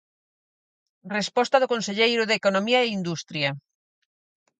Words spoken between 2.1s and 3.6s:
de Economía e Industria.